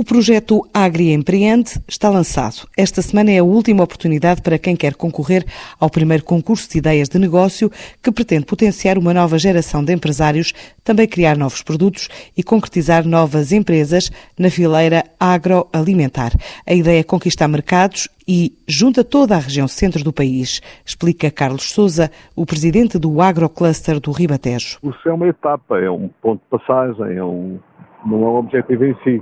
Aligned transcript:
O 0.00 0.04
projeto 0.04 0.64
Agri 0.72 1.12
Empreende 1.12 1.72
está 1.88 2.08
lançado. 2.08 2.68
Esta 2.76 3.02
semana 3.02 3.32
é 3.32 3.38
a 3.38 3.42
última 3.42 3.82
oportunidade 3.82 4.40
para 4.40 4.56
quem 4.56 4.76
quer 4.76 4.94
concorrer 4.94 5.44
ao 5.80 5.90
primeiro 5.90 6.22
concurso 6.22 6.70
de 6.70 6.78
ideias 6.78 7.08
de 7.08 7.18
negócio 7.18 7.68
que 8.00 8.12
pretende 8.12 8.46
potenciar 8.46 8.96
uma 8.96 9.12
nova 9.12 9.36
geração 9.40 9.84
de 9.84 9.92
empresários, 9.92 10.52
também 10.84 11.08
criar 11.08 11.36
novos 11.36 11.64
produtos 11.64 12.08
e 12.36 12.44
concretizar 12.44 13.04
novas 13.04 13.50
empresas 13.50 14.08
na 14.38 14.50
fileira 14.50 15.02
agroalimentar. 15.18 16.30
A 16.64 16.74
ideia 16.74 17.00
é 17.00 17.02
conquistar 17.02 17.48
mercados 17.48 18.08
e 18.28 18.56
junta 18.68 19.02
toda 19.02 19.34
a 19.34 19.40
região 19.40 19.66
centro 19.66 20.04
do 20.04 20.12
país, 20.12 20.62
explica 20.86 21.28
Carlos 21.28 21.72
Souza, 21.72 22.08
o 22.36 22.46
presidente 22.46 23.00
do 23.00 23.20
Agrocluster 23.20 23.98
do 23.98 24.12
Ribatejo. 24.12 24.78
Isso 24.80 25.08
é 25.08 25.12
uma 25.12 25.26
etapa, 25.26 25.76
é 25.80 25.90
um 25.90 26.08
ponto 26.22 26.40
de 26.40 26.56
passagem, 26.56 27.16
é 27.16 27.24
um, 27.24 27.58
não 28.06 28.22
é 28.22 28.30
um 28.30 28.36
objetivo 28.36 28.84
em 28.84 28.94
si 29.02 29.20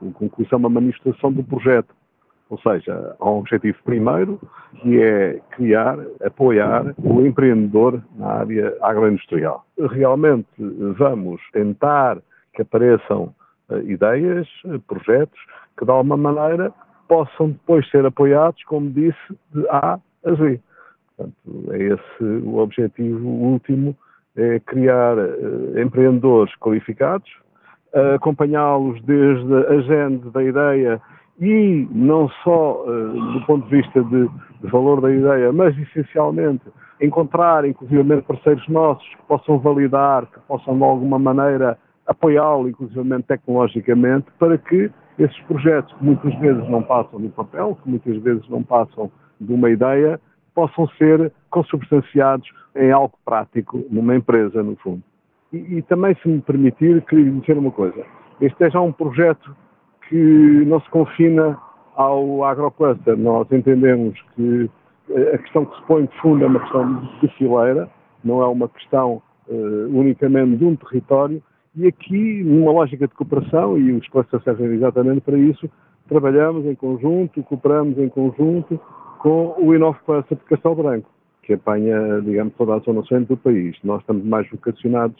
o 0.00 0.12
concurso 0.12 0.54
é 0.54 0.58
uma 0.58 0.68
manifestação 0.68 1.32
do 1.32 1.42
projeto. 1.42 1.94
Ou 2.50 2.58
seja, 2.60 3.14
há 3.20 3.30
um 3.30 3.38
objetivo 3.38 3.76
primeiro, 3.84 4.40
que 4.80 5.02
é 5.02 5.38
criar, 5.50 5.98
apoiar 6.24 6.94
o 6.96 7.20
empreendedor 7.26 8.02
na 8.16 8.26
área 8.26 8.74
agroindustrial. 8.80 9.66
Realmente 9.78 10.48
vamos 10.96 11.42
tentar 11.52 12.18
que 12.54 12.62
apareçam 12.62 13.34
uh, 13.68 13.78
ideias, 13.80 14.48
uh, 14.64 14.80
projetos, 14.80 15.38
que 15.76 15.84
de 15.84 15.90
alguma 15.90 16.16
maneira 16.16 16.72
possam 17.06 17.50
depois 17.50 17.88
ser 17.90 18.04
apoiados, 18.06 18.62
como 18.64 18.90
disse, 18.90 19.38
de 19.52 19.68
A 19.68 19.98
a 20.24 20.34
Z. 20.34 20.60
Portanto, 21.16 21.72
é 21.72 21.82
esse 21.82 22.24
o 22.44 22.58
objetivo 22.58 23.28
último, 23.28 23.96
é 24.36 24.58
criar 24.60 25.18
uh, 25.18 25.78
empreendedores 25.78 26.54
qualificados, 26.56 27.30
acompanhá-los 28.14 29.00
desde 29.02 29.54
a 29.66 29.80
gente 29.80 30.30
da 30.30 30.42
ideia 30.42 31.00
e 31.40 31.88
não 31.92 32.28
só 32.42 32.82
uh, 32.82 33.32
do 33.32 33.46
ponto 33.46 33.68
de 33.68 33.76
vista 33.76 34.02
de, 34.02 34.28
de, 34.60 34.70
valor 34.70 35.00
da 35.00 35.10
ideia, 35.10 35.52
mas 35.52 35.76
essencialmente 35.78 36.64
encontrar, 37.00 37.64
inclusivamente, 37.64 38.22
parceiros 38.22 38.66
nossos 38.68 39.08
que 39.08 39.22
possam 39.28 39.58
validar, 39.58 40.26
que 40.26 40.40
possam 40.40 40.76
de 40.76 40.82
alguma 40.82 41.18
maneira 41.18 41.78
apoiá-lo, 42.06 42.68
inclusivamente 42.68 43.26
tecnologicamente, 43.28 44.26
para 44.38 44.58
que 44.58 44.90
esses 45.18 45.38
projetos 45.42 45.92
que 45.94 46.04
muitas 46.04 46.34
vezes 46.40 46.68
não 46.68 46.82
passam 46.82 47.20
do 47.20 47.28
papel, 47.30 47.78
que 47.82 47.88
muitas 47.88 48.16
vezes 48.22 48.48
não 48.48 48.62
passam 48.62 49.10
de 49.40 49.52
uma 49.52 49.70
ideia, 49.70 50.20
possam 50.54 50.88
ser 50.98 51.32
consubstanciados 51.50 52.48
em 52.74 52.90
algo 52.90 53.14
prático 53.24 53.84
numa 53.90 54.16
empresa, 54.16 54.60
no 54.62 54.74
fundo. 54.76 55.02
E, 55.52 55.78
e, 55.78 55.82
também, 55.82 56.14
se 56.22 56.28
me 56.28 56.40
permitir, 56.40 57.02
queria 57.02 57.30
dizer 57.30 57.56
uma 57.56 57.70
coisa. 57.70 58.04
Este 58.40 58.64
é 58.64 58.70
já 58.70 58.80
um 58.80 58.92
projeto 58.92 59.56
que 60.08 60.64
não 60.66 60.80
se 60.80 60.90
confina 60.90 61.58
ao 61.94 62.44
agrocluster. 62.44 63.16
Nós 63.16 63.50
entendemos 63.50 64.20
que 64.34 64.70
eh, 65.10 65.34
a 65.34 65.38
questão 65.38 65.64
que 65.64 65.76
se 65.76 65.82
põe 65.86 66.04
de 66.04 66.16
fundo 66.20 66.44
é 66.44 66.46
uma 66.46 66.60
questão 66.60 67.02
de 67.20 67.28
fileira, 67.36 67.88
não 68.22 68.42
é 68.42 68.46
uma 68.46 68.68
questão 68.68 69.22
uh, 69.48 69.98
unicamente 69.98 70.56
de 70.56 70.64
um 70.64 70.76
território. 70.76 71.42
E 71.74 71.86
aqui, 71.86 72.42
numa 72.44 72.72
lógica 72.72 73.06
de 73.06 73.14
cooperação, 73.14 73.78
e 73.78 73.92
os 73.92 74.06
clusters 74.08 74.42
servem 74.44 74.72
exatamente 74.74 75.20
para 75.22 75.38
isso, 75.38 75.68
trabalhamos 76.08 76.66
em 76.66 76.74
conjunto, 76.74 77.42
cooperamos 77.44 77.98
em 77.98 78.08
conjunto 78.08 78.80
com 79.18 79.54
o 79.58 79.74
Inove 79.74 79.98
Cluster 80.04 80.36
de 80.36 80.44
Castelo 80.44 80.76
Branco, 80.76 81.08
que 81.42 81.54
apanha, 81.54 82.20
digamos, 82.22 82.54
toda 82.54 82.74
a 82.74 82.78
zona 82.80 83.02
centro 83.04 83.34
do 83.34 83.36
país. 83.36 83.76
Nós 83.82 84.00
estamos 84.00 84.24
mais 84.24 84.48
vocacionados 84.50 85.16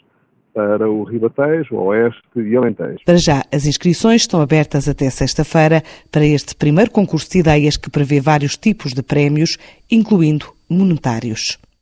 para 0.59 0.89
o 0.89 1.03
Ribatejo, 1.03 1.75
Oeste 1.75 2.21
e 2.35 2.53
Alentejo. 2.53 2.99
Para 3.05 3.15
já, 3.15 3.45
as 3.49 3.65
inscrições 3.65 4.23
estão 4.23 4.41
abertas 4.41 4.89
até 4.89 5.09
sexta-feira 5.09 5.81
para 6.11 6.25
este 6.25 6.53
primeiro 6.53 6.91
concurso 6.91 7.31
de 7.31 7.39
ideias 7.39 7.77
que 7.77 7.89
prevê 7.89 8.19
vários 8.19 8.57
tipos 8.57 8.93
de 8.93 9.01
prémios, 9.01 9.57
incluindo 9.89 10.47
monetários. 10.69 11.57